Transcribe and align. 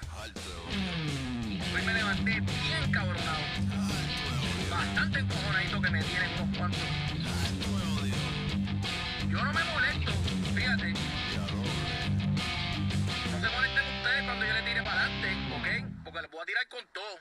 día. 0.00 1.74
Hoy 1.74 1.82
me 1.82 1.92
levanté 1.92 2.40
bien 2.40 2.92
cabronado. 2.92 3.42
Bastante 4.70 5.18
encojonadito 5.18 5.82
que 5.82 5.90
me 5.90 6.02
tienen 6.04 6.30
unos 6.40 6.58
cuantos. 6.58 6.80
Yo 9.28 9.44
no 9.44 9.52
me 9.52 9.64
molesto, 9.64 10.12
fíjate. 10.54 10.92
No 13.30 13.40
se 13.40 13.48
molesten 13.48 13.96
ustedes 13.96 14.24
cuando 14.24 14.44
yo 14.46 14.52
le 14.52 14.62
tire 14.62 14.82
para 14.82 15.04
adelante, 15.04 15.28
¿ok? 15.54 16.04
Porque 16.04 16.22
les 16.22 16.30
voy 16.30 16.40
a 16.40 16.44
tirar 16.44 16.68
con 16.68 16.86
todo. 16.92 17.18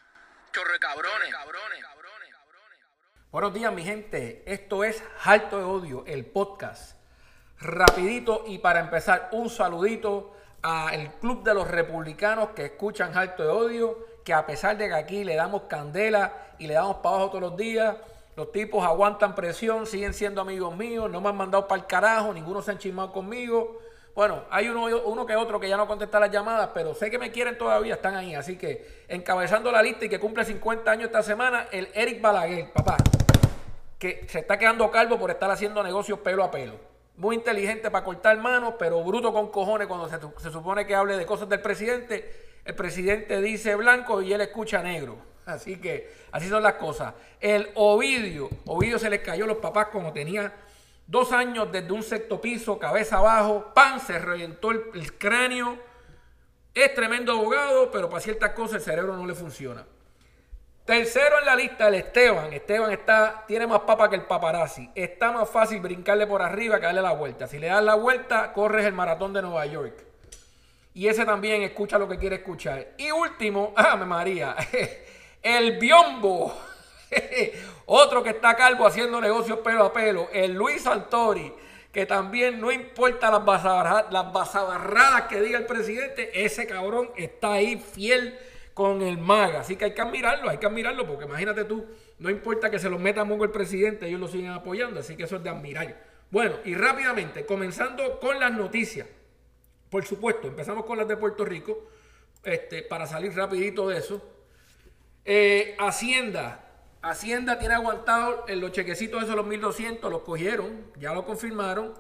Chorro 0.54 0.74
de 0.74 0.80
cabrones. 0.80 1.32
cabrones, 1.32 1.82
cabrones, 1.82 2.30
cabrones. 2.30 2.80
Buenos 3.32 3.54
días, 3.54 3.74
mi 3.74 3.84
gente. 3.84 4.44
Esto 4.46 4.84
es 4.84 5.02
Alto 5.24 5.58
de 5.58 5.64
Odio, 5.64 6.04
el 6.06 6.26
podcast. 6.26 6.98
Rapidito 7.60 8.44
y 8.48 8.58
para 8.58 8.80
empezar, 8.80 9.30
un 9.34 9.50
saludito 9.50 10.36
al 10.62 11.14
Club 11.16 11.44
de 11.44 11.54
los 11.54 11.68
Republicanos 11.68 12.50
que 12.50 12.66
escuchan 12.66 13.18
Alto 13.18 13.44
de 13.44 13.50
Odio, 13.50 13.98
que 14.24 14.34
a 14.34 14.46
pesar 14.46 14.78
de 14.78 14.88
que 14.88 14.94
aquí 14.94 15.24
le 15.24 15.36
damos 15.36 15.64
candela 15.64 16.34
y 16.60 16.68
le 16.68 16.76
damos 16.76 16.98
para 16.98 17.16
abajo 17.16 17.30
todos 17.30 17.42
los 17.42 17.58
días, 17.58 17.96
los 18.36 18.52
tipos 18.52 18.86
aguantan 18.86 19.36
presión, 19.36 19.86
siguen 19.86 20.14
siendo 20.14 20.42
amigos 20.42 20.76
míos, 20.76 21.10
no 21.10 21.20
me 21.22 21.30
han 21.30 21.36
mandado 21.36 21.68
para 21.68 21.82
el 21.82 21.88
carajo, 21.88 22.34
ninguno 22.34 22.62
se 22.62 22.72
han 22.72 22.78
chismado 22.78 23.12
conmigo. 23.12 23.80
Bueno, 24.14 24.44
hay 24.50 24.68
uno, 24.68 24.86
uno 25.06 25.26
que 25.26 25.36
otro 25.36 25.60
que 25.60 25.70
ya 25.70 25.78
no 25.78 25.88
contesta 25.88 26.20
las 26.20 26.32
llamadas, 26.32 26.70
pero 26.74 26.94
sé 26.94 27.10
que 27.10 27.18
me 27.18 27.32
quieren 27.32 27.58
todavía, 27.58 27.96
están 27.96 28.16
ahí. 28.16 28.36
Así 28.36 28.58
que 28.58 29.06
encabezando 29.08 29.72
la 29.72 29.82
lista 29.82 30.06
y 30.06 30.10
que 30.10 30.20
cumple 30.20 30.46
50 30.46 30.92
años 30.92 31.06
esta 31.06 31.24
semana, 31.24 31.68
el 31.72 31.90
Eric 31.94 32.22
Balaguer, 32.22 32.72
papá, 32.72 32.98
que 33.98 34.26
se 34.28 34.40
está 34.40 34.58
quedando 34.60 34.90
calvo 34.92 35.18
por 35.18 35.32
estar 35.32 35.50
haciendo 35.50 35.82
negocios 35.82 36.20
pelo 36.20 36.44
a 36.44 36.52
pelo. 36.52 36.91
Muy 37.22 37.36
inteligente 37.36 37.92
para 37.92 38.04
cortar 38.04 38.36
manos, 38.40 38.74
pero 38.80 39.04
bruto 39.04 39.32
con 39.32 39.52
cojones 39.52 39.86
cuando 39.86 40.10
se, 40.10 40.18
se 40.42 40.50
supone 40.50 40.88
que 40.88 40.96
hable 40.96 41.18
de 41.18 41.26
cosas 41.28 41.48
del 41.48 41.62
presidente. 41.62 42.50
El 42.66 42.74
presidente 42.74 43.40
dice 43.44 43.76
blanco 43.76 44.24
y 44.24 44.34
él 44.34 44.42
escucha 44.42 44.82
negro. 44.82 45.18
Así 45.46 45.80
que 45.80 46.12
así 46.32 46.50
son 46.50 46.64
las 46.64 46.74
cosas. 46.74 47.14
El 47.40 47.70
Ovidio, 47.76 48.50
Ovidio 48.66 48.98
se 48.98 49.08
le 49.08 49.22
cayó 49.22 49.44
a 49.44 49.50
los 49.50 49.58
papás 49.58 49.90
cuando 49.92 50.12
tenía 50.12 50.52
dos 51.06 51.32
años 51.32 51.72
desde 51.72 51.92
un 51.92 52.02
sexto 52.02 52.42
piso, 52.42 52.80
cabeza 52.80 53.20
abajo, 53.20 53.72
pan, 53.76 54.00
se 54.00 54.18
reventó 54.18 54.72
el, 54.72 54.82
el 54.96 55.16
cráneo. 55.20 55.78
Es 56.74 56.96
tremendo 56.96 57.34
abogado, 57.34 57.92
pero 57.92 58.10
para 58.10 58.22
ciertas 58.24 58.54
cosas 58.54 58.78
el 58.78 58.82
cerebro 58.82 59.16
no 59.16 59.28
le 59.28 59.36
funciona. 59.36 59.86
Tercero 60.86 61.40
en 61.40 61.46
la 61.46 61.56
lista, 61.56 61.88
el 61.88 61.96
Esteban. 61.96 62.52
Esteban 62.52 62.92
está, 62.92 63.44
tiene 63.48 63.68
más 63.68 63.82
papa 63.82 64.10
que 64.10 64.16
el 64.16 64.24
paparazzi. 64.24 64.90
Está 64.96 65.32
más 65.32 65.50
fácil 65.50 65.80
brincarle 65.80 66.26
por 66.26 66.42
arriba 66.42 66.80
que 66.80 66.88
darle 66.88 67.02
la 67.02 67.14
vuelta. 67.14 67.48
Si 67.48 67.60
le 67.60 67.68
das 67.68 67.84
la 67.84 67.96
vuelta, 67.96 68.52
corres 68.52 68.86
el 68.86 68.94
maratón 68.94 69.32
de 69.32 69.44
Nueva 69.44 69.66
York. 69.68 70.04
Y 70.94 71.08
ese 71.08 71.24
también 71.24 71.62
escucha 71.62 72.00
lo 72.00 72.08
que 72.08 72.18
quiere 72.18 72.38
escuchar. 72.38 72.94
Y 72.98 73.12
último, 73.12 73.74
¡ah, 73.78 73.96
María! 73.96 74.56
El 75.42 75.78
Biombo. 75.78 76.54
Otro 77.86 78.24
que 78.24 78.32
está 78.32 78.56
calvo 78.56 78.86
haciendo 78.86 79.22
negocios 79.22 79.60
pelo 79.60 79.86
a 79.86 79.94
pelo. 79.94 80.30
El 80.34 80.54
Luis 80.54 80.82
Santori. 80.82 81.54
Que 81.92 82.06
también 82.06 82.60
no 82.60 82.72
importa 82.72 83.30
las 83.30 83.44
basabarradas, 83.44 84.12
las 84.12 84.32
basabarradas 84.32 85.24
que 85.24 85.42
diga 85.42 85.60
el 85.60 85.66
presidente, 85.66 86.46
ese 86.46 86.66
cabrón 86.66 87.12
está 87.18 87.54
ahí 87.54 87.78
fiel 87.78 88.40
con 88.74 89.02
el 89.02 89.18
MAGA. 89.18 89.62
Así 89.62 89.76
que 89.76 89.86
hay 89.86 89.94
que 89.94 90.02
admirarlo, 90.02 90.50
hay 90.50 90.58
que 90.58 90.66
admirarlo, 90.66 91.06
porque 91.08 91.26
imagínate 91.26 91.66
tú, 91.66 91.86
no 92.20 92.30
importa 92.30 92.70
que 92.70 92.80
se 92.80 92.90
lo 92.90 93.00
meta 93.00 93.24
mongo 93.24 93.44
el 93.44 93.52
presidente, 93.52 94.08
ellos 94.08 94.20
lo 94.20 94.28
siguen 94.28 94.52
apoyando, 94.52 95.00
así 95.00 95.16
que 95.16 95.24
eso 95.24 95.38
es 95.38 95.44
de 95.44 95.50
admirar. 95.50 96.04
Bueno, 96.30 96.56
y 96.64 96.76
rápidamente, 96.76 97.46
comenzando 97.46 98.20
con 98.20 98.40
las 98.40 98.54
noticias. 98.54 99.08
Por 99.90 100.06
supuesto, 100.06 100.48
empezamos 100.48 100.86
con 100.86 100.98
las 100.98 101.08
de 101.08 101.18
Puerto 101.18 101.44
Rico, 101.44 101.90
este, 102.44 102.82
para 102.84 103.06
salir 103.06 103.36
rapidito 103.36 103.90
de 103.90 103.98
eso. 103.98 104.26
Eh, 105.26 105.76
Hacienda. 105.78 106.68
Hacienda 107.02 107.60
tiene 107.60 107.74
aguantado 107.74 108.46
en 108.48 108.62
los 108.62 108.72
chequecitos 108.72 109.24
esos, 109.24 109.36
los 109.36 109.46
1200, 109.46 110.10
los 110.12 110.22
cogieron, 110.22 110.86
ya 110.98 111.14
lo 111.14 111.26
confirmaron, 111.26 111.94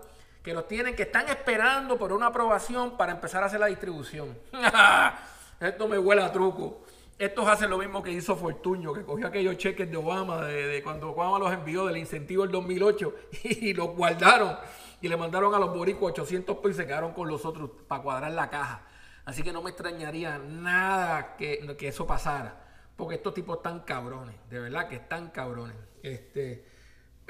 que 0.43 0.53
los 0.53 0.67
tienen, 0.67 0.95
que 0.95 1.03
están 1.03 1.27
esperando 1.27 1.97
por 1.97 2.13
una 2.13 2.27
aprobación 2.27 2.97
para 2.97 3.11
empezar 3.11 3.43
a 3.43 3.47
hacer 3.47 3.59
la 3.59 3.67
distribución. 3.67 4.37
Esto 5.61 5.87
me 5.87 5.99
huele 5.99 6.23
a 6.23 6.31
truco. 6.31 6.81
Estos 7.19 7.47
hacen 7.47 7.69
lo 7.69 7.77
mismo 7.77 8.01
que 8.01 8.11
hizo 8.11 8.35
Fortuño, 8.35 8.93
que 8.93 9.03
cogió 9.03 9.27
aquellos 9.27 9.55
cheques 9.57 9.89
de 9.91 9.95
Obama, 9.95 10.43
de, 10.45 10.65
de 10.65 10.81
cuando 10.81 11.11
Obama 11.11 11.37
los 11.37 11.53
envió 11.53 11.85
del 11.85 11.97
incentivo 11.97 12.41
del 12.41 12.51
2008 12.51 13.15
y 13.43 13.73
los 13.75 13.95
guardaron 13.95 14.57
y 15.01 15.07
le 15.07 15.15
mandaron 15.15 15.53
a 15.53 15.59
los 15.59 15.71
boricuas 15.71 16.13
800 16.13 16.57
pesos 16.57 16.71
y 16.71 16.73
se 16.81 16.87
quedaron 16.87 17.13
con 17.13 17.27
los 17.27 17.45
otros 17.45 17.69
para 17.87 18.01
cuadrar 18.01 18.31
la 18.31 18.49
caja. 18.49 18.87
Así 19.23 19.43
que 19.43 19.53
no 19.53 19.61
me 19.61 19.69
extrañaría 19.69 20.39
nada 20.39 21.35
que, 21.37 21.75
que 21.77 21.87
eso 21.89 22.07
pasara, 22.07 22.59
porque 22.95 23.15
estos 23.15 23.35
tipos 23.35 23.57
están 23.57 23.81
cabrones, 23.81 24.35
de 24.49 24.59
verdad 24.59 24.87
que 24.87 24.95
están 24.95 25.29
cabrones. 25.29 25.75
Este, 26.01 26.65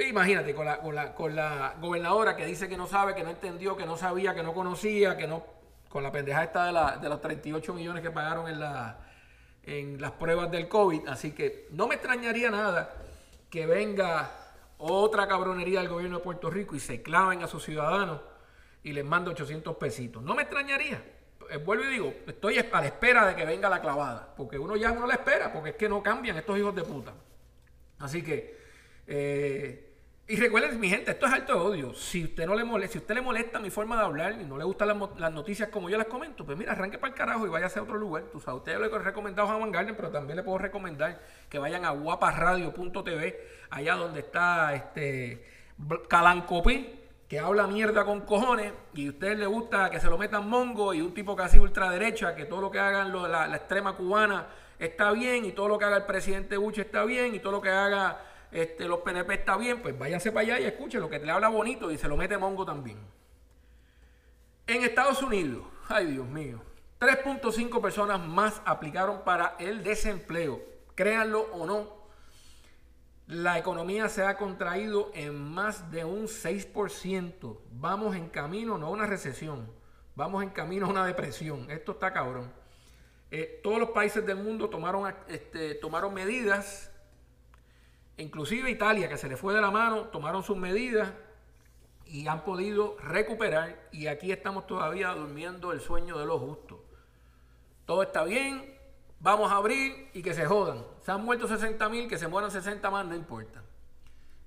imagínate, 0.08 0.56
con 0.56 0.66
la, 0.66 0.80
con, 0.80 0.96
la, 0.96 1.14
con 1.14 1.36
la 1.36 1.76
gobernadora 1.82 2.38
que 2.38 2.46
dice 2.46 2.70
que 2.70 2.78
no 2.78 2.88
sabe, 2.88 3.14
que 3.14 3.24
no 3.24 3.30
entendió, 3.30 3.76
que 3.76 3.86
no 3.86 3.98
sabía, 3.98 4.34
que 4.34 4.42
no 4.42 4.54
conocía, 4.54 5.18
que 5.18 5.28
no 5.28 5.44
con 5.92 6.04
la 6.04 6.12
pendeja 6.12 6.44
esta 6.44 6.66
de, 6.66 6.72
la, 6.72 6.98
de 6.98 7.10
los 7.10 7.20
38 7.20 7.74
millones 7.74 8.02
que 8.02 8.12
pagaron 8.12 8.48
en, 8.48 8.60
la, 8.62 8.98
en 9.64 10.00
las 10.00 10.12
pruebas 10.12 10.50
del 10.50 10.70
COVID. 10.70 11.08
Así 11.10 11.34
que 11.34 11.68
no 11.72 11.88
me 11.88 11.96
extrañaría 11.96 12.50
nada 12.50 12.96
que 13.50 13.66
venga 13.66 14.32
otra 14.78 15.28
cabronería 15.28 15.82
del 15.82 15.90
gobierno 15.90 16.20
de 16.20 16.24
Puerto 16.24 16.50
Rico 16.50 16.76
y 16.76 16.80
se 16.80 17.02
claven 17.02 17.44
a 17.44 17.48
sus 17.48 17.66
ciudadanos 17.66 18.22
y 18.84 18.94
les 18.94 19.04
manda 19.04 19.32
800 19.32 19.76
pesitos. 19.76 20.24
No 20.24 20.34
me 20.34 20.44
extrañaría. 20.44 21.04
Eh, 21.50 21.58
vuelvo 21.58 21.84
y 21.84 21.88
digo, 21.88 22.14
estoy 22.26 22.58
a 22.58 22.64
la 22.72 22.86
espera 22.86 23.28
de 23.28 23.36
que 23.36 23.46
venga 23.46 23.68
la 23.70 23.82
clavada, 23.82 24.34
porque 24.38 24.58
uno 24.58 24.78
ya 24.78 24.94
no 24.94 25.06
la 25.06 25.16
espera, 25.16 25.52
porque 25.52 25.72
es 25.72 25.76
que 25.76 25.90
no 25.90 26.02
cambian 26.02 26.38
estos 26.38 26.58
hijos 26.58 26.74
de 26.74 26.84
puta. 26.84 27.14
Así 28.00 28.24
que, 28.24 28.58
eh, 29.08 29.91
y 30.32 30.38
recuerden, 30.38 30.80
mi 30.80 30.88
gente, 30.88 31.12
esto 31.12 31.26
es 31.26 31.34
alto 31.34 31.54
de 31.56 31.60
odio. 31.60 31.94
Si 31.94 32.24
usted 32.24 32.46
no 32.46 32.56
le 32.56 32.64
molesta, 32.64 32.94
si 32.94 33.00
usted 33.00 33.16
le 33.16 33.22
molesta 33.22 33.60
mi 33.60 33.70
forma 33.70 33.98
de 33.98 34.04
hablar 34.04 34.38
y 34.40 34.46
no 34.46 34.58
le 34.58 34.64
gustan 34.64 34.88
las, 35.18 35.34
noticias 35.34 35.68
como 35.68 35.90
yo 35.90 35.98
las 35.98 36.08
comento, 36.08 36.46
pues 36.46 36.58
mira, 36.58 36.72
arranque 36.72 36.98
para 36.98 37.12
el 37.12 37.18
carajo 37.18 37.46
y 37.46 37.50
vaya 37.50 37.68
a 37.68 37.82
otro 37.82 37.98
lugar. 37.98 38.24
Tú 38.32 38.40
sabes, 38.40 38.60
usted 38.60 38.80
le 38.80 38.86
he 38.86 39.00
recomendado 39.00 39.50
a 39.50 39.56
Juan 39.56 39.74
Garden, 39.74 39.94
pero 39.94 40.10
también 40.10 40.38
le 40.38 40.44
puedo 40.44 40.58
recomendar 40.58 41.20
que 41.50 41.60
vayan 41.60 41.84
a 41.84 41.90
guapasradio.tv, 41.90 43.42
allá 43.72 43.96
donde 43.96 44.22
está 44.22 44.74
este 44.74 45.46
Calancopí, 46.08 46.98
que 47.28 47.38
habla 47.38 47.68
mierda 47.68 48.06
con 48.06 48.22
cojones, 48.22 48.72
y 48.94 49.08
a 49.08 49.10
usted 49.10 49.38
le 49.38 49.48
gusta 49.48 49.90
que 49.90 50.00
se 50.00 50.08
lo 50.08 50.18
metan 50.18 50.48
mongo, 50.48 50.94
y 50.94 51.02
un 51.02 51.14
tipo 51.14 51.36
casi 51.36 51.60
ultraderecha, 51.60 52.36
que 52.36 52.46
todo 52.46 52.62
lo 52.62 52.72
que 52.72 52.80
hagan 52.80 53.12
la, 53.12 53.48
la 53.48 53.58
extrema 53.58 53.98
cubana 53.98 54.48
está 54.80 55.12
bien, 55.12 55.44
y 55.44 55.52
todo 55.52 55.68
lo 55.68 55.78
que 55.78 55.84
haga 55.84 55.98
el 55.98 56.06
presidente 56.06 56.56
Bush 56.56 56.80
está 56.80 57.04
bien, 57.04 57.36
y 57.36 57.40
todo 57.40 57.52
lo 57.52 57.62
que 57.62 57.70
haga 57.70 58.31
este, 58.52 58.86
los 58.86 59.00
PNP 59.00 59.34
está 59.34 59.58
bien, 59.58 59.82
pues 59.82 59.98
váyanse 59.98 60.32
para 60.32 60.42
allá 60.42 60.60
y 60.60 60.66
escuchen 60.66 61.02
lo 61.02 61.10
que 61.10 61.20
le 61.20 61.32
habla 61.32 61.48
bonito 61.48 61.92
y 61.92 61.98
se 61.98 62.08
lo 62.08 62.18
mete 62.18 62.38
mongo 62.38 62.66
también. 62.66 62.98
En 64.68 64.84
Estados 64.84 65.22
Unidos, 65.24 65.66
ay 65.90 66.08
Dios 66.08 66.28
mío, 66.28 66.62
3.5 67.00 67.82
personas 67.82 68.20
más 68.20 68.62
aplicaron 68.66 69.24
para 69.24 69.56
el 69.60 69.84
desempleo. 69.84 70.62
Créanlo 70.96 71.42
o 71.54 71.66
no, 71.66 72.02
la 73.28 73.58
economía 73.58 74.10
se 74.10 74.24
ha 74.24 74.38
contraído 74.38 75.10
en 75.14 75.34
más 75.34 75.90
de 75.90 76.04
un 76.04 76.28
6%. 76.28 77.58
Vamos 77.72 78.16
en 78.16 78.30
camino, 78.30 78.78
no 78.78 78.88
a 78.88 78.90
una 78.90 79.08
recesión, 79.08 79.72
vamos 80.16 80.44
en 80.44 80.50
camino 80.50 80.86
a 80.86 80.90
una 80.90 81.06
depresión. 81.06 81.72
Esto 81.72 81.94
está 81.94 82.12
cabrón. 82.12 82.52
Eh, 83.32 83.62
todos 83.64 83.80
los 83.80 83.92
países 83.92 84.26
del 84.26 84.36
mundo 84.36 84.70
tomaron, 84.70 85.16
este, 85.30 85.76
tomaron 85.76 86.14
medidas 86.14 86.92
Inclusive 88.22 88.70
Italia, 88.70 89.10
que 89.10 89.18
se 89.18 89.28
le 89.28 89.36
fue 89.36 89.54
de 89.54 89.62
la 89.62 89.72
mano, 89.72 90.06
tomaron 90.06 90.44
sus 90.44 90.56
medidas 90.56 91.12
y 92.06 92.28
han 92.28 92.44
podido 92.44 92.96
recuperar 93.00 93.88
y 93.92 94.08
aquí 94.08 94.32
estamos 94.32 94.68
todavía 94.68 95.10
durmiendo 95.10 95.72
el 95.72 95.82
sueño 95.82 96.20
de 96.20 96.26
los 96.26 96.40
justos. 96.40 96.80
Todo 97.86 98.04
está 98.04 98.24
bien, 98.24 98.78
vamos 99.20 99.52
a 99.52 99.56
abrir 99.56 100.10
y 100.14 100.22
que 100.22 100.36
se 100.36 100.46
jodan. 100.46 100.86
Se 101.02 101.12
han 101.12 101.26
muerto 101.26 101.48
60 101.48 101.90
mil, 101.90 102.08
que 102.08 102.20
se 102.20 102.28
mueran 102.28 102.52
60 102.52 102.92
más, 102.92 103.06
no 103.08 103.16
importa. 103.16 103.64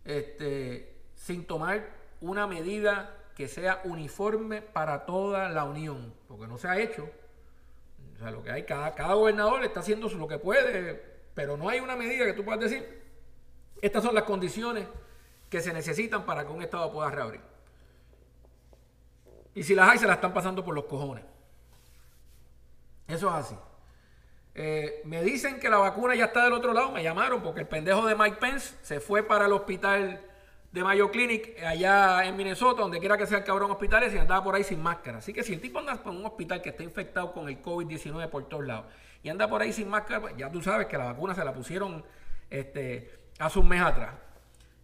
Este, 0.05 0.97
sin 1.17 1.44
tomar 1.44 1.88
una 2.20 2.47
medida 2.47 3.17
que 3.35 3.49
sea 3.49 3.81
uniforme 3.85 4.62
para 4.62 5.05
toda 5.05 5.49
la 5.49 5.65
Unión, 5.65 6.15
porque 6.29 6.47
no 6.47 6.59
se 6.59 6.69
ha 6.69 6.79
hecho. 6.79 7.11
O 8.15 8.19
sea, 8.19 8.31
lo 8.31 8.41
que 8.44 8.53
hay, 8.53 8.62
cada, 8.62 8.94
cada 8.94 9.15
gobernador 9.15 9.65
está 9.65 9.81
haciendo 9.81 10.09
lo 10.11 10.29
que 10.29 10.38
puede, 10.38 11.03
pero 11.35 11.56
no 11.56 11.69
hay 11.69 11.81
una 11.81 11.97
medida 11.97 12.25
que 12.25 12.35
tú 12.35 12.44
puedas 12.44 12.61
decir, 12.61 13.04
estas 13.82 14.03
son 14.03 14.15
las 14.15 14.25
condiciones 14.25 14.87
que 15.49 15.61
se 15.61 15.73
necesitan 15.73 16.25
para 16.25 16.44
que 16.44 16.53
un 16.53 16.62
Estado 16.62 16.93
pueda 16.93 17.11
reabrir. 17.11 17.41
Y 19.55 19.62
si 19.62 19.75
las 19.75 19.88
hay, 19.88 19.99
se 19.99 20.06
las 20.06 20.17
están 20.17 20.35
pasando 20.35 20.65
por 20.65 20.75
los 20.75 20.85
cojones. 20.85 21.25
Eso 23.06 23.29
es 23.29 23.35
así. 23.35 23.56
Eh, 24.56 25.03
me 25.05 25.23
dicen 25.23 25.59
que 25.59 25.69
la 25.69 25.79
vacuna 25.79 26.15
ya 26.15 26.26
está 26.26 26.44
del 26.44 26.53
otro 26.53 26.73
lado. 26.73 26.93
Me 26.93 27.03
llamaron 27.03 27.43
porque 27.43 27.61
el 27.61 27.69
pendejo 27.69 28.06
de 28.06 28.15
Mike 28.15 28.38
Pence 28.41 28.75
se 28.82 29.00
fue 29.00 29.23
para 29.23 29.47
el 29.47 29.53
hospital 29.53 30.20
de 30.73 30.82
Mayo 30.82 31.12
Clinic 31.12 31.56
allá 31.62 32.25
en 32.25 32.37
Minnesota, 32.37 32.82
donde 32.82 32.99
quiera 32.99 33.17
que 33.17 33.29
sea 33.29 33.38
el 33.38 33.44
cabrón 33.44 33.70
hospitales, 33.70 34.12
y 34.12 34.19
andaba 34.19 34.43
por 34.43 34.56
ahí 34.56 34.65
sin 34.65 34.82
máscara. 34.82 35.19
Así 35.19 35.32
que 35.32 35.44
si 35.44 35.53
el 35.53 35.61
tipo 35.61 35.79
anda 35.79 35.94
por 36.03 36.12
un 36.12 36.27
hospital 36.27 36.61
que 36.61 36.70
está 36.70 36.82
infectado 36.82 37.32
con 37.32 37.49
el 37.49 37.62
COVID-19 37.62 38.29
por 38.29 38.49
todos 38.49 38.67
lados 38.67 38.87
y 39.23 39.29
anda 39.29 39.49
por 39.49 39.62
ahí 39.62 39.73
sin 39.73 39.88
máscara, 39.88 40.20
pues 40.20 40.37
ya 40.37 40.50
tú 40.50 40.61
sabes 40.61 40.88
que 40.88 40.99
la 40.99 41.05
vacuna 41.05 41.32
se 41.35 41.44
la 41.44 41.55
pusieron 41.55 42.05
este, 42.50 43.24
hace 43.38 43.58
un 43.58 43.69
mes 43.69 43.82
atrás. 43.82 44.14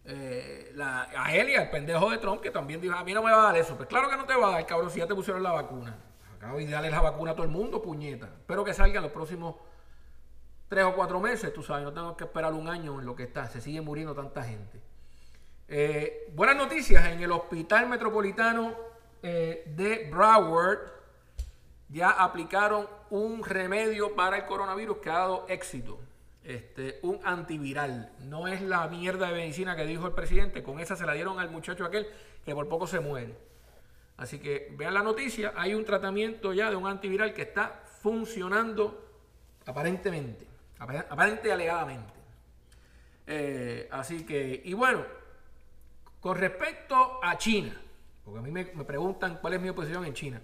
Eh, 0.03 0.71
la, 0.75 1.03
a 1.03 1.25
al 1.27 1.69
pendejo 1.69 2.09
de 2.09 2.17
Trump, 2.17 2.41
que 2.41 2.51
también 2.51 2.81
dijo, 2.81 2.95
a 2.95 3.03
mí 3.03 3.13
no 3.13 3.21
me 3.21 3.31
va 3.31 3.41
a 3.41 3.45
dar 3.45 3.57
eso. 3.57 3.75
Pues 3.75 3.87
claro 3.87 4.09
que 4.09 4.17
no 4.17 4.25
te 4.25 4.35
va 4.35 4.47
a 4.47 4.51
dar, 4.51 4.65
cabrón, 4.65 4.89
si 4.89 4.99
ya 4.99 5.07
te 5.07 5.15
pusieron 5.15 5.43
la 5.43 5.51
vacuna. 5.51 5.95
Acabo 6.35 6.57
de 6.57 6.67
darle 6.67 6.89
la 6.89 7.01
vacuna 7.01 7.31
a 7.31 7.35
todo 7.35 7.45
el 7.45 7.51
mundo, 7.51 7.81
puñeta. 7.81 8.25
Espero 8.25 8.63
que 8.63 8.73
salga 8.73 8.97
en 8.97 9.03
los 9.03 9.11
próximos 9.11 9.55
tres 10.71 10.85
o 10.85 10.95
cuatro 10.95 11.19
meses, 11.19 11.53
tú 11.53 11.61
sabes, 11.61 11.83
no 11.83 11.91
tengo 11.91 12.15
que 12.15 12.23
esperar 12.23 12.53
un 12.53 12.69
año 12.69 12.97
en 12.99 13.05
lo 13.05 13.13
que 13.13 13.23
está, 13.23 13.45
se 13.45 13.59
sigue 13.59 13.81
muriendo 13.81 14.15
tanta 14.15 14.41
gente. 14.41 14.81
Eh, 15.67 16.31
buenas 16.33 16.55
noticias, 16.55 17.05
en 17.07 17.21
el 17.21 17.29
Hospital 17.29 17.89
Metropolitano 17.89 18.73
eh, 19.21 19.63
de 19.75 20.09
Broward 20.09 20.79
ya 21.89 22.11
aplicaron 22.11 22.87
un 23.09 23.43
remedio 23.43 24.15
para 24.15 24.37
el 24.37 24.45
coronavirus 24.45 24.99
que 24.99 25.09
ha 25.09 25.17
dado 25.19 25.45
éxito. 25.49 25.99
Este, 26.43 26.99
un 27.03 27.19
antiviral. 27.23 28.11
No 28.19 28.47
es 28.47 28.61
la 28.61 28.87
mierda 28.87 29.27
de 29.27 29.33
medicina 29.33 29.75
que 29.75 29.85
dijo 29.85 30.07
el 30.07 30.13
presidente. 30.13 30.63
Con 30.63 30.79
esa 30.79 30.95
se 30.95 31.05
la 31.05 31.13
dieron 31.13 31.39
al 31.39 31.51
muchacho 31.51 31.85
aquel 31.85 32.07
que 32.43 32.53
por 32.53 32.67
poco 32.67 32.87
se 32.87 32.99
muere. 32.99 33.35
Así 34.17 34.39
que 34.39 34.73
vean 34.77 34.93
la 34.93 35.03
noticia. 35.03 35.53
Hay 35.55 35.73
un 35.73 35.85
tratamiento 35.85 36.53
ya 36.53 36.69
de 36.69 36.75
un 36.75 36.87
antiviral 36.87 37.33
que 37.33 37.43
está 37.43 37.83
funcionando 38.01 39.07
aparentemente. 39.65 40.47
Aparente 40.79 41.51
alegadamente. 41.51 42.13
Eh, 43.27 43.87
así 43.91 44.25
que, 44.25 44.61
y 44.65 44.73
bueno, 44.73 45.05
con 46.19 46.37
respecto 46.37 47.19
a 47.23 47.37
China, 47.37 47.79
porque 48.23 48.39
a 48.39 48.41
mí 48.41 48.51
me, 48.51 48.65
preguntan 48.65 49.37
cuál 49.41 49.53
es 49.53 49.61
mi 49.61 49.71
posición 49.71 50.05
en 50.05 50.13
China. 50.13 50.41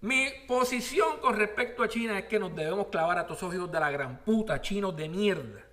Mi 0.00 0.28
posición 0.46 1.18
con 1.20 1.36
respecto 1.36 1.82
a 1.82 1.88
China 1.88 2.18
es 2.18 2.26
que 2.26 2.38
nos 2.38 2.54
debemos 2.54 2.88
clavar 2.88 3.18
a 3.18 3.26
todos 3.26 3.38
esos 3.38 3.54
hijos 3.54 3.72
de 3.72 3.80
la 3.80 3.90
gran 3.90 4.18
puta, 4.18 4.60
chinos 4.60 4.96
de 4.96 5.08
mierda. 5.08 5.64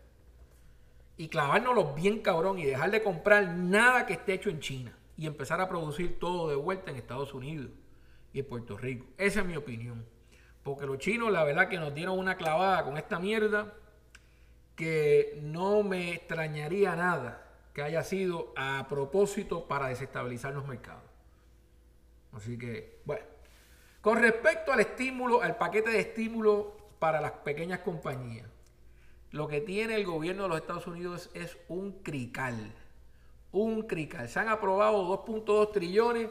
Y 1.17 1.27
clavárnoslos 1.27 1.93
bien 1.93 2.21
cabrón 2.21 2.57
y 2.57 2.65
dejar 2.65 2.89
de 2.91 3.03
comprar 3.03 3.47
nada 3.49 4.05
que 4.05 4.13
esté 4.13 4.33
hecho 4.33 4.49
en 4.49 4.59
China. 4.59 4.97
Y 5.17 5.27
empezar 5.27 5.61
a 5.61 5.69
producir 5.69 6.19
todo 6.19 6.49
de 6.49 6.55
vuelta 6.55 6.89
en 6.89 6.97
Estados 6.97 7.33
Unidos 7.33 7.69
y 8.31 8.39
en 8.39 8.45
Puerto 8.47 8.77
Rico. 8.77 9.05
Esa 9.17 9.41
es 9.41 9.45
mi 9.45 9.55
opinión. 9.55 10.05
Porque 10.63 10.85
los 10.85 10.97
chinos, 10.97 11.31
la 11.31 11.43
verdad, 11.43 11.67
que 11.67 11.77
nos 11.77 11.93
dieron 11.93 12.17
una 12.17 12.37
clavada 12.37 12.83
con 12.83 12.97
esta 12.97 13.19
mierda 13.19 13.73
que 14.75 15.39
no 15.43 15.83
me 15.83 16.13
extrañaría 16.13 16.95
nada 16.95 17.43
que 17.73 17.81
haya 17.81 18.03
sido 18.03 18.53
a 18.55 18.85
propósito 18.87 19.67
para 19.67 19.87
desestabilizar 19.87 20.53
los 20.53 20.65
mercados. 20.65 21.03
Así 22.31 22.57
que, 22.57 23.01
bueno, 23.05 23.25
con 24.03 24.21
respecto 24.21 24.73
al 24.73 24.81
estímulo, 24.81 25.41
al 25.41 25.55
paquete 25.55 25.89
de 25.89 26.01
estímulo 26.01 26.75
para 26.99 27.21
las 27.21 27.31
pequeñas 27.31 27.79
compañías, 27.79 28.49
lo 29.31 29.47
que 29.47 29.61
tiene 29.61 29.95
el 29.95 30.05
gobierno 30.05 30.43
de 30.43 30.49
los 30.49 30.57
Estados 30.57 30.87
Unidos 30.87 31.29
es 31.33 31.57
un 31.69 32.03
crical. 32.03 32.73
Un 33.53 33.83
crical. 33.83 34.27
Se 34.27 34.41
han 34.41 34.49
aprobado 34.49 35.07
2.2 35.25 35.71
trillones. 35.71 36.29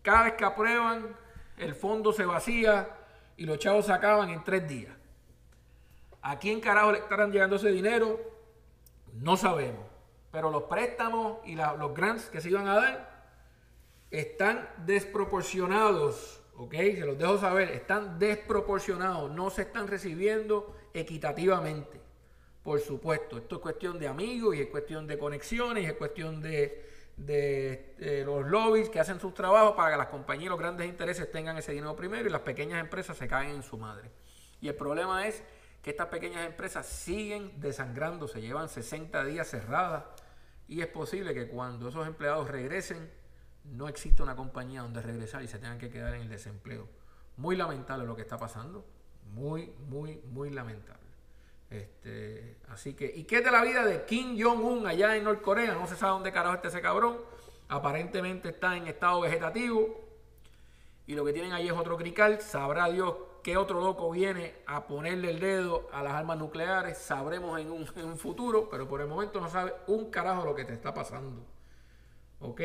Cada 0.00 0.22
vez 0.22 0.34
que 0.34 0.44
aprueban, 0.44 1.16
el 1.56 1.74
fondo 1.74 2.12
se 2.12 2.24
vacía 2.24 2.88
y 3.36 3.46
los 3.46 3.58
chavos 3.58 3.86
se 3.86 3.92
acaban 3.92 4.30
en 4.30 4.44
tres 4.44 4.68
días. 4.68 4.94
¿A 6.22 6.38
quién 6.38 6.60
carajo 6.60 6.92
le 6.92 6.98
estarán 6.98 7.32
llegando 7.32 7.56
ese 7.56 7.72
dinero? 7.72 8.20
No 9.14 9.36
sabemos. 9.36 9.84
Pero 10.30 10.52
los 10.52 10.62
préstamos 10.64 11.38
y 11.44 11.56
los 11.56 11.94
grants 11.94 12.30
que 12.30 12.40
se 12.40 12.50
iban 12.50 12.68
a 12.68 12.76
dar 12.76 13.24
están 14.12 14.68
desproporcionados. 14.86 16.44
¿Ok? 16.58 16.74
Se 16.74 17.06
los 17.06 17.16
dejo 17.16 17.38
saber. 17.38 17.70
Están 17.70 18.18
desproporcionados. 18.18 19.30
No 19.30 19.48
se 19.48 19.62
están 19.62 19.86
recibiendo 19.86 20.76
equitativamente. 20.92 22.00
Por 22.62 22.80
supuesto. 22.80 23.38
Esto 23.38 23.56
es 23.56 23.62
cuestión 23.62 23.98
de 23.98 24.08
amigos 24.08 24.56
y 24.56 24.62
es 24.62 24.66
cuestión 24.66 25.06
de 25.06 25.16
conexiones 25.16 25.84
y 25.84 25.86
es 25.86 25.92
cuestión 25.92 26.42
de, 26.42 26.84
de, 27.16 28.22
los 28.26 28.44
lobbies 28.44 28.88
que 28.88 28.98
hacen 28.98 29.20
sus 29.20 29.32
trabajos 29.34 29.74
para 29.74 29.92
que 29.92 29.96
las 29.98 30.08
compañías, 30.08 30.50
los 30.50 30.58
grandes 30.58 30.88
intereses 30.88 31.30
tengan 31.30 31.56
ese 31.56 31.72
dinero 31.72 31.94
primero 31.94 32.28
y 32.28 32.32
las 32.32 32.42
pequeñas 32.42 32.80
empresas 32.80 33.16
se 33.16 33.28
caen 33.28 33.50
en 33.50 33.62
su 33.62 33.78
madre. 33.78 34.10
Y 34.60 34.66
el 34.66 34.74
problema 34.74 35.28
es 35.28 35.44
que 35.80 35.90
estas 35.90 36.08
pequeñas 36.08 36.44
empresas 36.44 36.86
siguen 36.86 37.60
desangrando, 37.60 38.26
se 38.26 38.40
llevan 38.40 38.68
60 38.68 39.24
días 39.24 39.48
cerradas 39.48 40.04
y 40.66 40.80
es 40.80 40.88
posible 40.88 41.34
que 41.34 41.46
cuando 41.46 41.88
esos 41.88 42.04
empleados 42.04 42.48
regresen 42.48 43.08
no 43.72 43.88
exista 43.88 44.22
una 44.22 44.36
compañía 44.36 44.82
donde 44.82 45.02
regresar 45.02 45.42
y 45.42 45.48
se 45.48 45.58
tengan 45.58 45.78
que 45.78 45.90
quedar 45.90 46.14
en 46.14 46.22
el 46.22 46.28
desempleo. 46.28 46.88
Muy 47.36 47.56
lamentable 47.56 48.06
lo 48.06 48.16
que 48.16 48.22
está 48.22 48.38
pasando, 48.38 48.84
muy, 49.32 49.72
muy, 49.88 50.20
muy 50.30 50.50
lamentable. 50.50 51.08
Este, 51.70 52.56
así 52.68 52.94
que, 52.94 53.12
¿y 53.14 53.24
qué 53.24 53.38
es 53.38 53.44
de 53.44 53.50
la 53.50 53.62
vida 53.62 53.84
de 53.84 54.04
Kim 54.04 54.40
Jong-un 54.40 54.86
allá 54.86 55.16
en 55.16 55.24
Norcorea? 55.24 55.74
No 55.74 55.86
se 55.86 55.96
sabe 55.96 56.12
dónde 56.12 56.32
carajo 56.32 56.54
está 56.56 56.68
ese 56.68 56.80
cabrón. 56.80 57.18
Aparentemente 57.68 58.50
está 58.50 58.76
en 58.76 58.86
estado 58.86 59.20
vegetativo. 59.20 60.08
Y 61.06 61.14
lo 61.14 61.24
que 61.24 61.32
tienen 61.32 61.52
ahí 61.52 61.68
es 61.68 61.72
otro 61.72 61.96
crical. 61.96 62.40
Sabrá 62.40 62.88
Dios 62.88 63.14
qué 63.42 63.56
otro 63.56 63.80
loco 63.80 64.10
viene 64.10 64.54
a 64.66 64.86
ponerle 64.86 65.30
el 65.30 65.40
dedo 65.40 65.88
a 65.92 66.02
las 66.02 66.14
armas 66.14 66.38
nucleares. 66.38 66.98
Sabremos 66.98 67.60
en 67.60 67.70
un, 67.70 68.16
futuro, 68.16 68.68
pero 68.70 68.88
por 68.88 69.00
el 69.00 69.06
momento 69.06 69.40
no 69.40 69.48
sabe 69.48 69.74
un 69.86 70.10
carajo 70.10 70.44
lo 70.44 70.54
que 70.54 70.64
te 70.64 70.72
está 70.72 70.92
pasando. 70.94 71.42
¿Ok? 72.40 72.60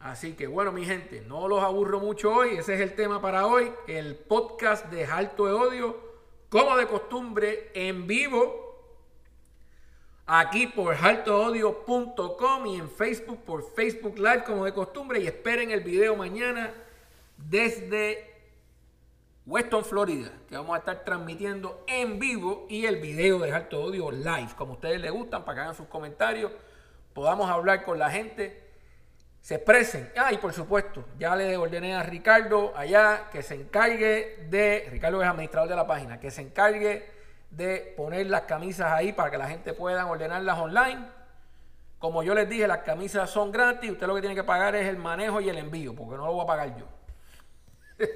Así 0.00 0.32
que 0.32 0.46
bueno, 0.46 0.72
mi 0.72 0.86
gente, 0.86 1.20
no 1.20 1.46
los 1.46 1.62
aburro 1.62 2.00
mucho 2.00 2.32
hoy. 2.32 2.56
Ese 2.56 2.74
es 2.74 2.80
el 2.80 2.94
tema 2.94 3.20
para 3.20 3.46
hoy. 3.46 3.70
El 3.86 4.16
podcast 4.16 4.86
de 4.86 5.04
Alto 5.04 5.44
de 5.44 5.52
Odio, 5.52 6.00
como 6.48 6.74
de 6.78 6.86
costumbre, 6.86 7.70
en 7.74 8.06
vivo. 8.06 8.66
Aquí 10.26 10.68
por 10.68 10.94
altododio.com 10.94 12.66
y 12.66 12.76
en 12.76 12.88
Facebook 12.88 13.44
por 13.44 13.74
Facebook 13.74 14.16
Live, 14.16 14.44
como 14.44 14.64
de 14.64 14.72
costumbre. 14.72 15.20
Y 15.20 15.26
esperen 15.26 15.70
el 15.70 15.80
video 15.82 16.16
mañana 16.16 16.72
desde 17.36 18.30
Weston, 19.44 19.84
Florida, 19.84 20.32
que 20.48 20.56
vamos 20.56 20.76
a 20.76 20.78
estar 20.78 21.04
transmitiendo 21.04 21.84
en 21.86 22.18
vivo 22.18 22.66
y 22.70 22.86
el 22.86 22.96
video 23.00 23.40
de 23.40 23.52
Alto 23.52 23.82
Odio 23.82 24.10
live, 24.10 24.48
como 24.56 24.74
ustedes 24.74 25.00
les 25.00 25.10
gustan, 25.10 25.44
para 25.44 25.56
que 25.56 25.60
hagan 25.60 25.74
sus 25.74 25.88
comentarios, 25.88 26.52
podamos 27.12 27.50
hablar 27.50 27.84
con 27.84 27.98
la 27.98 28.10
gente, 28.10 28.69
se 29.40 29.56
expresen. 29.56 30.12
Ah, 30.16 30.32
y 30.32 30.38
por 30.38 30.52
supuesto, 30.52 31.04
ya 31.18 31.34
le 31.34 31.56
ordené 31.56 31.94
a 31.94 32.02
Ricardo 32.02 32.72
allá 32.76 33.28
que 33.30 33.42
se 33.42 33.54
encargue 33.54 34.46
de, 34.48 34.88
Ricardo 34.90 35.22
es 35.22 35.28
administrador 35.28 35.68
de 35.68 35.76
la 35.76 35.86
página, 35.86 36.20
que 36.20 36.30
se 36.30 36.42
encargue 36.42 37.10
de 37.50 37.94
poner 37.96 38.26
las 38.26 38.42
camisas 38.42 38.92
ahí 38.92 39.12
para 39.12 39.30
que 39.30 39.38
la 39.38 39.48
gente 39.48 39.72
pueda 39.72 40.06
ordenarlas 40.06 40.58
online. 40.58 41.06
Como 41.98 42.22
yo 42.22 42.34
les 42.34 42.48
dije, 42.48 42.66
las 42.66 42.78
camisas 42.78 43.28
son 43.28 43.50
gratis, 43.52 43.90
usted 43.90 44.06
lo 44.06 44.14
que 44.14 44.20
tiene 44.20 44.36
que 44.36 44.44
pagar 44.44 44.74
es 44.76 44.86
el 44.86 44.96
manejo 44.96 45.40
y 45.40 45.48
el 45.48 45.58
envío, 45.58 45.94
porque 45.94 46.16
no 46.16 46.26
lo 46.26 46.32
voy 46.32 46.44
a 46.44 46.46
pagar 46.46 46.76
yo. 46.78 46.86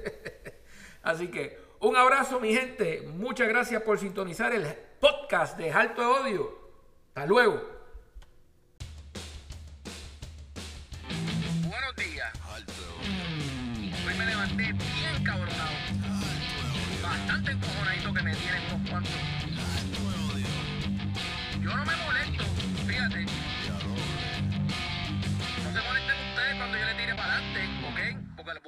Así 1.02 1.28
que 1.28 1.58
un 1.80 1.96
abrazo, 1.96 2.40
mi 2.40 2.54
gente. 2.54 3.02
Muchas 3.02 3.46
gracias 3.48 3.82
por 3.82 3.98
sintonizar 3.98 4.54
el 4.54 4.64
podcast 5.00 5.58
de 5.58 5.70
Alto 5.70 6.00
de 6.00 6.06
Odio. 6.06 6.58
Hasta 7.08 7.26
luego. 7.26 7.73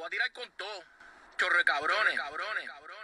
Voy 0.07 0.09
a 0.09 0.11
tirar 0.11 0.33
con 0.33 0.51
todo. 0.57 0.85
Chorre 1.37 1.65
cabrones. 1.65 2.17
cabrones. 2.17 2.69
cabrones. 2.69 2.96